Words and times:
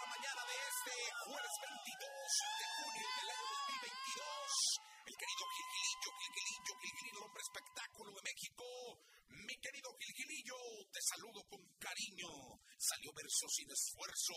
la 0.00 0.06
mañana 0.06 0.42
de 0.48 0.56
este 0.56 0.96
jueves 1.28 1.54
22 1.60 2.08
de 2.56 2.66
junio 2.72 3.08
del 3.20 3.28
año 3.36 3.46
2022. 3.52 4.80
El 5.04 5.16
querido 5.20 5.44
Gilgilillo, 5.52 6.10
Gilgilillo, 6.20 6.72
Gilgilillo, 6.80 7.18
el 7.20 7.24
hombre 7.28 7.42
espectáculo 7.44 8.10
de 8.16 8.22
México. 8.24 8.64
Mi 9.28 9.56
querido 9.60 9.88
Gilgilillo, 10.00 10.56
te 10.88 11.00
saludo 11.04 11.44
con 11.52 11.60
cariño. 11.76 12.32
Salió 12.80 13.12
verso 13.12 13.44
sin 13.52 13.68
esfuerzo. 13.68 14.36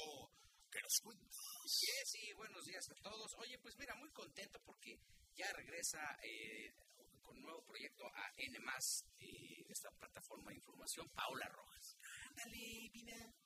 Que 0.68 0.82
nos 0.84 1.00
cuentas. 1.00 1.38
Sí, 1.68 1.96
sí, 2.12 2.34
buenos 2.34 2.66
días 2.66 2.84
a 2.90 2.96
todos. 3.00 3.32
Oye, 3.40 3.58
pues 3.60 3.78
mira, 3.78 3.96
muy 3.96 4.12
contento 4.12 4.60
porque 4.66 5.00
ya 5.36 5.48
regresa 5.54 6.02
eh, 6.24 6.76
con 7.22 7.38
un 7.38 7.44
nuevo 7.44 7.64
proyecto 7.64 8.04
a 8.04 8.34
N, 8.36 8.58
eh, 8.58 9.64
esta 9.70 9.92
plataforma 9.92 10.52
de 10.52 10.58
información, 10.58 11.08
Paola 11.16 11.48
Rojas. 11.48 11.96
Ándale. 12.36 12.92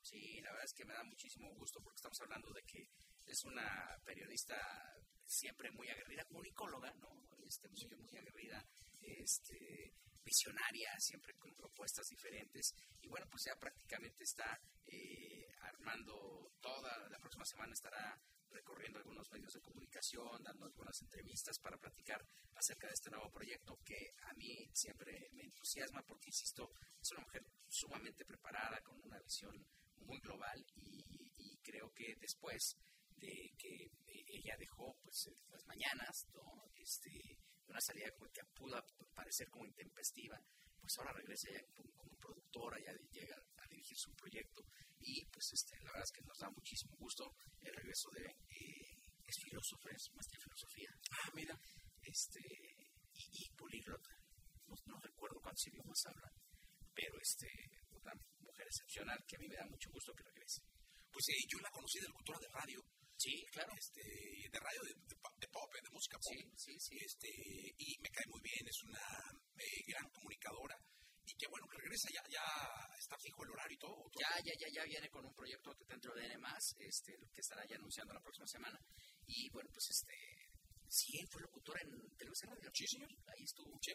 Sí, 0.02 0.40
la 0.42 0.52
verdad 0.52 0.66
es 0.66 0.74
que 0.74 0.86
me 0.86 0.94
da 0.94 1.04
muchísimo 1.04 1.54
gusto 1.56 1.82
porque 1.82 1.98
estamos 1.98 2.20
hablando 2.22 2.52
de 2.54 2.64
que 2.64 2.88
es 3.26 3.44
una 3.44 4.00
periodista 4.06 4.56
siempre 5.26 5.70
muy 5.72 5.90
aguerrida, 5.90 6.24
comunicóloga, 6.26 6.94
¿no? 6.94 7.28
Este, 7.46 7.68
muy, 7.68 7.98
muy 7.98 8.18
aguerrida, 8.18 8.64
este, 9.02 9.94
visionaria, 10.24 10.90
siempre 11.00 11.34
con 11.36 11.54
propuestas 11.56 12.08
diferentes. 12.08 12.74
Y 13.02 13.10
bueno, 13.10 13.28
pues 13.30 13.44
ya 13.46 13.60
prácticamente 13.60 14.24
está 14.24 14.60
eh, 14.86 15.48
armando 15.62 16.54
toda, 16.62 17.10
la 17.10 17.20
próxima 17.20 17.46
semana 17.46 17.74
estará 17.74 18.18
recorriendo 18.50 19.00
algunos 19.00 19.30
medios 19.32 19.54
de 19.54 19.62
comunicación, 19.62 20.42
dando 20.42 20.66
algunas 20.66 21.02
entrevistas 21.02 21.60
para 21.60 21.78
platicar 21.78 22.26
acerca 22.56 22.88
de 22.88 22.94
este 22.94 23.10
nuevo 23.10 23.30
proyecto 23.30 23.78
que 23.84 24.14
a 24.24 24.34
mí 24.34 24.70
siempre 24.74 25.30
me 25.34 25.44
entusiasma 25.44 26.02
porque, 26.04 26.30
insisto, 26.30 26.72
es 27.02 27.12
una 27.12 27.22
mujer 27.22 27.44
sumamente 27.78 28.26
preparada, 28.26 28.82
con 28.82 29.00
una 29.04 29.20
visión 29.20 29.54
muy 30.02 30.20
global 30.20 30.66
y, 30.76 31.04
y 31.38 31.58
creo 31.62 31.92
que 31.94 32.16
después 32.20 32.76
de 33.18 33.52
que 33.58 33.90
ella 34.10 34.56
dejó 34.60 34.96
pues 35.02 35.30
las 35.50 35.66
mañanas, 35.66 36.28
¿no? 36.34 36.72
este, 36.76 37.12
una 37.68 37.82
salida 37.82 38.10
que 38.34 38.42
pudo 38.56 38.82
parecer 39.14 39.48
como 39.50 39.66
intempestiva, 39.66 40.38
pues 40.80 40.94
ahora 40.98 41.14
regresa 41.14 41.50
ya 41.52 41.62
como, 41.74 41.92
como 41.94 42.16
productora, 42.18 42.78
ya 42.80 42.94
llega 43.12 43.36
a 43.36 43.68
dirigir 43.70 43.98
su 43.98 44.14
proyecto 44.14 44.64
y 45.00 45.26
pues 45.28 45.52
este, 45.54 45.76
la 45.84 45.92
verdad 45.92 46.04
es 46.04 46.12
que 46.12 46.26
nos 46.26 46.38
da 46.38 46.50
muchísimo 46.50 46.96
gusto 46.98 47.36
el 47.62 47.74
regreso 47.74 48.10
de 48.12 48.26
eh, 48.26 48.98
es 49.28 49.36
filósofa, 49.44 49.90
es 49.92 50.10
maestra 50.14 50.40
de 50.40 50.44
filosofía. 50.44 50.90
Ah, 51.12 51.30
mira. 51.36 51.60
Este, 52.02 52.40
y, 53.14 53.44
y 53.44 53.50
políglota. 53.58 54.10
No, 54.68 54.76
no, 54.86 55.00
recuerdo 55.02 55.40
cuántos 55.42 55.68
idiomas 55.68 56.00
habla, 56.06 56.32
pero 56.94 57.20
este, 57.20 57.48
mujer 58.58 58.68
excepcional 58.74 59.20
que 59.28 59.36
a 59.36 59.40
mí 59.40 59.48
me 59.48 59.56
da 59.56 59.66
mucho 59.70 59.90
gusto 59.94 60.14
que 60.18 60.24
regrese. 60.24 60.62
Pues 61.14 61.30
eh, 61.30 61.46
yo 61.48 61.60
la 61.62 61.70
conocí 61.70 62.00
de 62.00 62.10
locutora 62.10 62.40
de 62.40 62.50
radio. 62.50 62.82
Sí, 63.18 63.46
claro. 63.54 63.74
Este, 63.78 64.02
de 64.02 64.60
radio, 64.60 64.82
de, 64.82 64.94
de, 64.94 65.16
de 65.38 65.48
pop, 65.50 65.70
de 65.74 65.90
música 65.94 66.18
pop. 66.18 66.34
Sí, 66.34 66.42
sí, 66.58 66.74
sí. 66.80 66.96
Este, 66.98 67.30
y 67.78 67.98
me 68.02 68.10
cae 68.10 68.26
muy 68.28 68.42
bien, 68.42 68.66
es 68.66 68.82
una 68.84 69.06
eh, 69.58 69.82
gran 69.88 70.10
comunicadora. 70.10 70.76
Y 71.26 71.34
que 71.36 71.48
bueno, 71.50 71.68
que 71.68 71.78
regresa, 71.78 72.10
ya, 72.10 72.24
ya 72.30 72.46
está 72.98 73.18
fijo 73.20 73.44
el 73.44 73.52
horario 73.52 73.76
y 73.76 73.80
todo. 73.80 73.96
todo. 74.10 74.22
Ya, 74.22 74.32
ya, 74.42 74.54
ya, 74.58 74.70
ya 74.74 74.84
viene 74.86 75.10
con 75.10 75.26
un 75.26 75.34
proyecto 75.34 75.74
dentro 75.86 76.14
de 76.16 76.26
N+, 76.26 76.42
este, 76.80 77.14
que 77.34 77.42
estará 77.42 77.62
ya 77.68 77.76
anunciando 77.76 78.14
la 78.14 78.22
próxima 78.22 78.48
semana. 78.48 78.80
Y 79.28 79.50
bueno, 79.50 79.70
pues 79.74 79.86
este, 79.92 80.16
sí, 80.88 81.20
él 81.20 81.28
fue 81.30 81.42
locutora 81.42 81.82
en 81.82 81.94
Televisa 82.18 82.48
Radio. 82.48 82.72
Sí, 82.74 82.88
señor. 82.88 83.10
Ahí 83.28 83.44
estuvo. 83.44 83.78
Sí. 83.82 83.94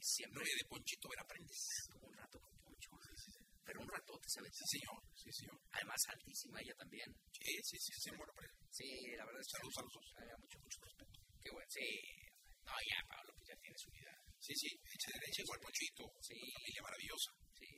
Eh, 0.00 0.02
siempre. 0.02 0.40
De 0.40 0.64
Ponchito 0.64 1.08
Veraprendes. 1.08 1.60
Como 1.92 2.08
un 2.08 2.16
rato 2.16 2.40
con 2.40 2.56
Poncho. 2.64 2.90
Pero 3.64 3.80
un 3.80 3.88
ratote, 3.88 4.28
¿sabes? 4.28 4.50
Sí, 4.56 4.80
señor. 4.80 4.98
Sí, 5.14 5.28
señor. 5.32 5.60
Además, 5.72 6.00
altísima 6.08 6.60
ella 6.60 6.74
también. 6.74 7.08
Sí, 7.36 7.52
sí, 7.62 7.76
sí, 7.78 7.92
sí, 8.00 8.10
bueno, 8.16 8.32
pero... 8.34 8.48
Sí, 8.70 8.88
la 9.16 9.24
verdad 9.28 9.40
es 9.40 9.46
que. 9.46 9.56
Saludos 9.60 9.76
a 9.76 9.82
los 9.82 9.92
dos. 9.92 10.06
Había 10.16 10.36
mucho, 10.40 10.58
mucho 10.58 10.78
respeto. 10.80 11.12
Qué 11.40 11.50
bueno. 11.52 11.68
Sí. 11.68 11.88
No, 12.64 12.72
ya, 12.72 12.98
Pablo, 13.08 13.30
pues 13.36 13.48
ya 13.48 13.56
tiene 13.60 13.76
su 13.76 13.90
vida. 13.90 14.12
Sí, 14.40 14.54
sí, 14.56 14.68
echa 14.72 15.10
derecha, 15.12 15.42
igual 15.44 15.60
Ponchito. 15.60 16.04
Sí. 16.24 16.34
Una 16.40 16.56
familia 16.56 16.82
maravillosa. 16.82 17.30
Sí. 17.60 17.68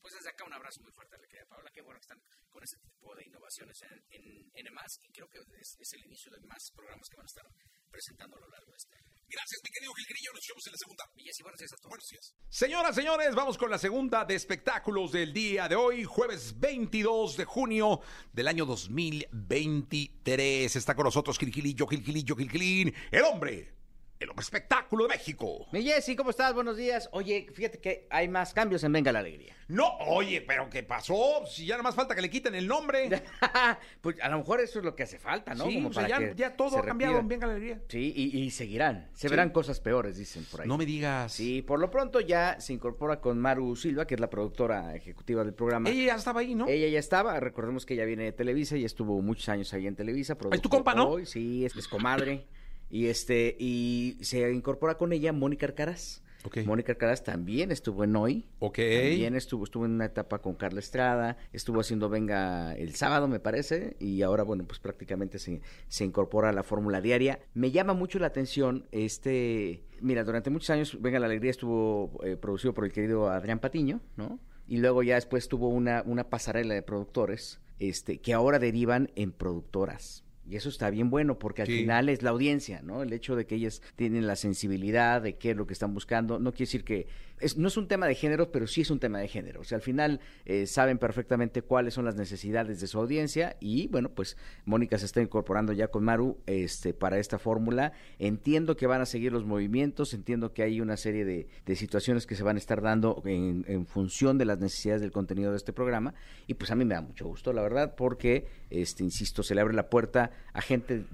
Pues 0.00 0.14
desde 0.14 0.30
acá 0.30 0.44
un 0.44 0.54
abrazo 0.54 0.80
muy 0.80 0.92
fuerte 0.92 1.16
a 1.16 1.18
la 1.18 1.28
querida 1.28 1.46
Paola. 1.48 1.70
Qué 1.72 1.82
bueno 1.82 2.00
que 2.00 2.08
están 2.08 2.20
con 2.48 2.62
ese 2.64 2.76
tipo 2.80 3.14
de 3.16 3.24
innovaciones 3.24 3.76
en, 3.84 3.96
en, 4.16 4.24
en 4.54 4.74
más 4.74 4.92
y 5.00 5.12
creo 5.12 5.28
que 5.28 5.38
es, 5.60 5.76
es, 5.76 5.92
el 5.92 6.04
inicio 6.08 6.32
de 6.32 6.40
más 6.48 6.62
programas 6.72 7.06
que 7.08 7.16
van 7.16 7.26
a 7.26 7.32
estar 7.32 7.46
presentando 7.90 8.36
a 8.36 8.40
lo 8.40 8.48
largo 8.48 8.70
de 8.72 8.80
este 8.80 8.96
año. 8.96 9.09
Gracias, 9.32 9.60
mi 9.62 9.70
querido 9.70 9.94
Gilgrillo. 9.94 10.32
Nos 10.34 10.44
vemos 10.48 10.66
en 10.66 10.72
la 10.72 10.78
segunda. 10.78 11.04
Villas 11.14 11.38
y 11.38 11.42
buenos 11.44 11.60
días 11.60 11.72
a 11.72 11.76
todos. 11.76 11.88
Buenos 11.88 12.08
días. 12.08 12.34
Señoras, 12.48 12.96
señores, 12.96 13.34
vamos 13.36 13.56
con 13.56 13.70
la 13.70 13.78
segunda 13.78 14.24
de 14.24 14.34
espectáculos 14.34 15.12
del 15.12 15.32
día 15.32 15.68
de 15.68 15.76
hoy, 15.76 16.02
jueves 16.02 16.58
22 16.58 17.36
de 17.36 17.44
junio 17.44 18.00
del 18.32 18.48
año 18.48 18.66
2023. 18.66 20.74
Está 20.74 20.96
con 20.96 21.04
nosotros 21.04 21.38
Gilgilillo, 21.38 21.86
Gilgilillo, 21.86 22.34
Gilgilín, 22.34 22.92
el 23.12 23.22
hombre, 23.22 23.72
el 24.20 24.28
hombre 24.28 24.42
espectáculo 24.42 25.04
de 25.04 25.14
México. 25.14 25.66
Mi 25.72 25.82
Jessy, 25.82 26.14
¿cómo 26.14 26.28
estás? 26.28 26.52
Buenos 26.52 26.76
días. 26.76 27.08
Oye, 27.12 27.46
fíjate 27.54 27.78
que 27.78 28.06
hay 28.10 28.28
más 28.28 28.52
cambios 28.52 28.84
en 28.84 28.92
Venga 28.92 29.10
la 29.12 29.20
Alegría. 29.20 29.56
No, 29.68 29.96
oye, 30.08 30.42
pero 30.46 30.68
¿qué 30.68 30.82
pasó? 30.82 31.46
Si 31.46 31.64
ya 31.64 31.74
nada 31.74 31.84
más 31.84 31.94
falta 31.94 32.14
que 32.14 32.20
le 32.20 32.28
quiten 32.28 32.54
el 32.54 32.66
nombre. 32.66 33.08
pues 34.02 34.20
a 34.20 34.28
lo 34.28 34.36
mejor 34.38 34.60
eso 34.60 34.78
es 34.80 34.84
lo 34.84 34.94
que 34.94 35.04
hace 35.04 35.18
falta, 35.18 35.54
¿no? 35.54 35.64
Sí, 35.64 35.76
Como 35.76 35.88
o 35.88 35.92
sea, 35.94 36.02
para 36.02 36.20
ya, 36.20 36.28
que 36.28 36.34
ya 36.34 36.54
todo 36.54 36.76
ha 36.78 36.84
cambiado 36.84 37.18
en. 37.18 37.28
Venga 37.28 37.46
la 37.46 37.54
Alegría. 37.54 37.80
Sí, 37.88 38.12
y, 38.14 38.38
y 38.40 38.50
seguirán. 38.50 39.08
Se 39.14 39.28
Sí. 39.28 39.28
verán 39.30 39.50
cosas 39.50 39.80
peores, 39.80 40.18
dicen 40.18 40.44
por 40.50 40.60
ahí. 40.60 40.68
No 40.68 40.76
me 40.76 40.84
digas. 40.84 41.32
Sí, 41.32 41.62
por 41.62 41.80
lo 41.80 41.90
pronto 41.90 42.20
ya 42.20 42.60
se 42.60 42.74
incorpora 42.74 43.22
con 43.22 43.38
Maru 43.38 43.74
Silva, 43.74 44.06
que 44.06 44.16
es 44.16 44.20
la 44.20 44.28
productora 44.28 44.94
ejecutiva 44.94 45.42
del 45.44 45.54
programa. 45.54 45.88
Ella 45.88 46.04
ya 46.08 46.14
estaba 46.16 46.40
ahí, 46.40 46.54
¿no? 46.54 46.68
Ella 46.68 46.88
ya 46.88 46.98
estaba, 46.98 47.40
recordemos 47.40 47.86
que 47.86 47.94
ella 47.94 48.04
viene 48.04 48.24
de 48.24 48.32
Televisa 48.32 48.76
y 48.76 48.84
estuvo 48.84 49.22
muchos 49.22 49.48
años 49.48 49.72
ahí 49.72 49.86
en 49.86 49.96
Televisa. 49.96 50.34
tu 50.34 50.40
produjo 50.50 50.68
compa, 50.68 50.94
¿no? 50.94 51.08
Hoy, 51.08 51.24
sí, 51.24 51.64
es, 51.64 51.74
es 51.74 51.88
comadre. 51.88 52.44
y 52.90 53.06
este, 53.06 53.56
y 53.58 54.18
se 54.20 54.52
incorpora 54.52 54.96
con 54.96 55.12
ella 55.12 55.32
Mónica 55.32 55.66
Arcaraz. 55.66 56.22
Ok. 56.42 56.58
Mónica 56.64 56.92
Arcaraz 56.92 57.22
también 57.22 57.70
estuvo 57.70 58.02
en 58.02 58.16
Hoy. 58.16 58.46
Ok. 58.60 58.76
También 58.76 59.36
estuvo, 59.36 59.64
estuvo 59.64 59.84
en 59.84 59.92
una 59.92 60.06
etapa 60.06 60.38
con 60.38 60.54
Carla 60.54 60.80
Estrada, 60.80 61.36
estuvo 61.52 61.80
haciendo 61.80 62.08
Venga 62.08 62.74
el 62.74 62.94
sábado, 62.94 63.28
me 63.28 63.40
parece, 63.40 63.96
y 64.00 64.22
ahora, 64.22 64.42
bueno, 64.42 64.64
pues 64.66 64.80
prácticamente 64.80 65.38
se, 65.38 65.60
se 65.88 66.04
incorpora 66.04 66.48
a 66.48 66.52
la 66.52 66.62
fórmula 66.62 67.00
diaria. 67.00 67.40
Me 67.54 67.70
llama 67.70 67.94
mucho 67.94 68.18
la 68.18 68.28
atención 68.28 68.86
este... 68.90 69.84
Mira, 70.00 70.24
durante 70.24 70.48
muchos 70.48 70.70
años 70.70 70.96
Venga 71.02 71.18
la 71.18 71.26
Alegría 71.26 71.50
estuvo 71.50 72.18
eh, 72.24 72.38
producido 72.38 72.72
por 72.72 72.86
el 72.86 72.92
querido 72.92 73.28
Adrián 73.28 73.58
Patiño, 73.58 74.00
¿no? 74.16 74.40
Y 74.66 74.78
luego 74.78 75.02
ya 75.02 75.16
después 75.16 75.46
tuvo 75.48 75.68
una, 75.68 76.02
una 76.06 76.30
pasarela 76.30 76.72
de 76.72 76.82
productores 76.82 77.60
este, 77.80 78.18
que 78.18 78.32
ahora 78.32 78.58
derivan 78.58 79.10
en 79.14 79.32
productoras. 79.32 80.24
Y 80.50 80.56
eso 80.56 80.68
está 80.68 80.90
bien 80.90 81.10
bueno 81.10 81.38
porque 81.38 81.62
al 81.62 81.68
Sí. 81.68 81.78
final 81.78 82.08
es 82.08 82.22
la 82.22 82.30
audiencia, 82.30 82.82
¿no? 82.82 83.02
El 83.04 83.12
hecho 83.12 83.36
de 83.36 83.46
que 83.46 83.54
ellas 83.54 83.80
tienen 83.94 84.26
la 84.26 84.34
sensibilidad 84.36 85.22
de 85.22 85.36
qué 85.36 85.52
es 85.52 85.56
lo 85.56 85.66
que 85.66 85.72
están 85.72 85.94
buscando, 85.94 86.38
no 86.40 86.50
quiere 86.50 86.64
decir 86.66 86.84
que 86.84 87.06
es, 87.38 87.56
no 87.56 87.68
es 87.68 87.76
un 87.78 87.88
tema 87.88 88.06
de 88.06 88.14
género, 88.14 88.52
pero 88.52 88.66
sí 88.66 88.82
es 88.82 88.90
un 88.90 88.98
tema 89.00 89.18
de 89.18 89.26
género. 89.28 89.60
O 89.62 89.64
sea, 89.64 89.76
al 89.76 89.82
final 89.82 90.20
eh, 90.44 90.66
saben 90.66 90.98
perfectamente 90.98 91.62
cuáles 91.62 91.94
son 91.94 92.04
las 92.04 92.14
necesidades 92.16 92.80
de 92.82 92.86
su 92.86 92.98
audiencia 92.98 93.56
y 93.60 93.86
bueno, 93.88 94.10
pues 94.10 94.36
Mónica 94.66 94.98
se 94.98 95.06
está 95.06 95.22
incorporando 95.22 95.72
ya 95.72 95.88
con 95.88 96.04
Maru 96.04 96.36
este, 96.46 96.92
para 96.92 97.18
esta 97.18 97.38
fórmula. 97.38 97.92
Entiendo 98.18 98.76
que 98.76 98.86
van 98.86 99.00
a 99.00 99.06
seguir 99.06 99.32
los 99.32 99.46
movimientos, 99.46 100.12
entiendo 100.12 100.52
que 100.52 100.62
hay 100.64 100.80
una 100.82 100.98
serie 100.98 101.24
de, 101.24 101.46
de 101.64 101.76
situaciones 101.76 102.26
que 102.26 102.34
se 102.34 102.42
van 102.42 102.56
a 102.56 102.58
estar 102.58 102.82
dando 102.82 103.22
en, 103.24 103.64
en 103.68 103.86
función 103.86 104.36
de 104.36 104.44
las 104.44 104.58
necesidades 104.58 105.00
del 105.00 105.12
contenido 105.12 105.52
de 105.52 105.56
este 105.56 105.72
programa 105.72 106.12
y 106.46 106.54
pues 106.54 106.70
a 106.70 106.74
mí 106.74 106.84
me 106.84 106.94
da 106.94 107.00
mucho 107.00 107.26
gusto, 107.26 107.52
la 107.54 107.62
verdad, 107.62 107.94
porque, 107.96 108.48
este, 108.68 109.02
insisto, 109.04 109.42
se 109.42 109.54
le 109.54 109.60
abre 109.62 109.72
la 109.74 109.88
puerta 109.88 110.30
a 110.52 110.60
gente 110.60 111.04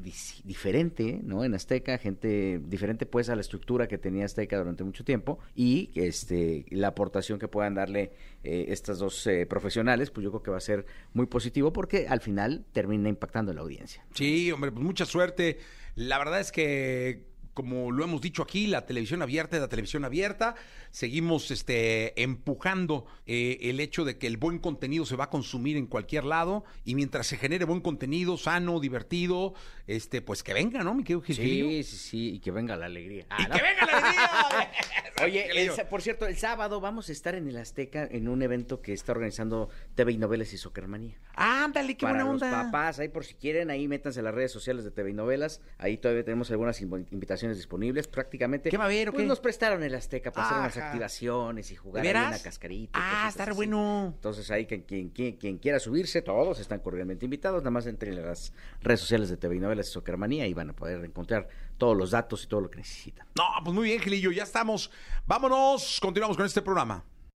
diferente, 0.44 1.20
¿no? 1.22 1.44
En 1.44 1.54
Azteca, 1.54 1.98
gente 1.98 2.60
diferente 2.64 3.06
pues 3.06 3.28
a 3.28 3.34
la 3.34 3.40
estructura 3.40 3.86
que 3.86 3.98
tenía 3.98 4.24
Azteca 4.24 4.58
durante 4.58 4.84
mucho 4.84 5.04
tiempo 5.04 5.38
y 5.54 5.90
este 5.94 6.64
la 6.70 6.88
aportación 6.88 7.38
que 7.38 7.48
puedan 7.48 7.74
darle 7.74 8.12
eh, 8.44 8.66
estas 8.68 8.98
dos 8.98 9.26
eh, 9.26 9.46
profesionales, 9.46 10.10
pues 10.10 10.24
yo 10.24 10.30
creo 10.30 10.42
que 10.42 10.50
va 10.50 10.56
a 10.56 10.60
ser 10.60 10.86
muy 11.12 11.26
positivo 11.26 11.72
porque 11.72 12.06
al 12.08 12.20
final 12.20 12.64
termina 12.72 13.08
impactando 13.08 13.52
la 13.52 13.60
audiencia. 13.60 14.04
Sí, 14.14 14.50
hombre, 14.52 14.72
pues 14.72 14.84
mucha 14.84 15.04
suerte. 15.04 15.58
La 15.94 16.18
verdad 16.18 16.40
es 16.40 16.52
que, 16.52 17.24
como 17.56 17.90
lo 17.90 18.04
hemos 18.04 18.20
dicho 18.20 18.42
aquí, 18.42 18.66
la 18.66 18.84
televisión 18.84 19.22
abierta 19.22 19.56
es 19.56 19.62
la 19.62 19.68
televisión 19.68 20.04
abierta. 20.04 20.54
Seguimos 20.90 21.50
este, 21.50 22.20
empujando 22.22 23.06
eh, 23.24 23.56
el 23.62 23.80
hecho 23.80 24.04
de 24.04 24.18
que 24.18 24.26
el 24.26 24.36
buen 24.36 24.58
contenido 24.58 25.06
se 25.06 25.16
va 25.16 25.24
a 25.24 25.30
consumir 25.30 25.78
en 25.78 25.86
cualquier 25.86 26.24
lado 26.24 26.64
y 26.84 26.94
mientras 26.94 27.26
se 27.26 27.38
genere 27.38 27.64
buen 27.64 27.80
contenido, 27.80 28.36
sano, 28.36 28.78
divertido, 28.78 29.54
este, 29.86 30.20
pues 30.20 30.42
que 30.42 30.52
venga, 30.52 30.84
¿no, 30.84 30.94
mi 30.94 31.02
querido 31.02 31.22
Gilgilillo? 31.22 31.68
Sí, 31.68 31.82
sí, 31.82 31.96
sí, 31.96 32.28
y 32.34 32.40
que 32.40 32.50
venga 32.50 32.76
la 32.76 32.86
alegría. 32.86 33.26
¡Y 33.38 33.42
¿no? 33.44 33.56
que 33.56 33.62
venga 33.62 33.86
la 33.86 33.98
alegría! 33.98 34.72
Oye, 35.24 35.46
el 35.64 35.70
por 35.88 36.02
cierto, 36.02 36.26
el 36.26 36.36
sábado 36.36 36.78
vamos 36.80 37.08
a 37.08 37.12
estar 37.12 37.34
en 37.36 37.48
el 37.48 37.56
Azteca 37.56 38.06
en 38.10 38.28
un 38.28 38.42
evento 38.42 38.82
que 38.82 38.92
está 38.92 39.12
organizando 39.12 39.70
TV 39.94 40.12
y 40.12 40.18
Novelas 40.18 40.52
y 40.52 40.58
Socermanía. 40.58 41.16
Ándale, 41.34 41.96
qué 41.96 42.04
para 42.04 42.22
buena 42.24 42.32
los 42.34 42.42
onda. 42.42 42.64
papás, 42.64 42.98
ahí 42.98 43.08
por 43.08 43.24
si 43.24 43.32
quieren, 43.34 43.70
ahí 43.70 43.88
métanse 43.88 44.20
a 44.20 44.22
las 44.22 44.34
redes 44.34 44.52
sociales 44.52 44.84
de 44.84 44.90
TV 44.90 45.10
y 45.10 45.14
Novelas. 45.14 45.62
Ahí 45.78 45.96
todavía 45.96 46.22
tenemos 46.22 46.50
algunas 46.50 46.82
inv- 46.82 47.06
disponibles. 47.54 48.08
Prácticamente. 48.08 48.70
¿Qué 48.70 48.76
va 48.76 48.84
a 48.84 48.86
haber 48.86 49.10
o 49.10 49.12
pues 49.12 49.22
qué? 49.22 49.28
nos 49.28 49.40
prestaron 49.40 49.82
el 49.82 49.94
Azteca 49.94 50.32
para 50.32 50.46
hacer 50.46 50.58
unas 50.58 50.76
activaciones 50.76 51.70
y 51.70 51.76
jugar 51.76 52.02
¿De 52.02 52.08
ahí 52.10 52.16
en 52.16 52.30
la 52.30 52.42
cascarita. 52.42 52.98
Ah, 53.00 53.28
estar 53.28 53.50
así. 53.50 53.56
bueno. 53.56 54.12
Entonces 54.14 54.50
ahí 54.50 54.66
quien, 54.66 54.82
quien, 54.82 55.10
quien, 55.10 55.36
quien 55.36 55.58
quiera 55.58 55.78
subirse, 55.78 56.22
todos 56.22 56.58
están 56.60 56.80
cordialmente 56.80 57.24
invitados. 57.24 57.62
Nada 57.62 57.70
más 57.70 57.86
entren 57.86 58.18
a 58.18 58.22
las 58.22 58.52
redes 58.80 59.00
sociales 59.00 59.28
de 59.28 59.36
TV 59.36 59.56
y 59.56 59.60
Novelas 59.60 59.88
y 59.88 59.92
Socermanía 59.92 60.46
y 60.46 60.54
van 60.54 60.70
a 60.70 60.72
poder 60.72 61.04
encontrar 61.04 61.48
todos 61.78 61.96
los 61.96 62.10
datos 62.10 62.44
y 62.44 62.46
todo 62.46 62.60
lo 62.62 62.70
que 62.70 62.78
necesitan. 62.78 63.26
No, 63.36 63.44
pues 63.62 63.74
muy 63.74 63.84
bien, 63.84 64.00
Gilillo, 64.00 64.30
ya 64.32 64.44
estamos. 64.44 64.90
Vámonos, 65.26 65.98
continuamos 66.00 66.36
con 66.36 66.46
este 66.46 66.62
programa. 66.62 67.04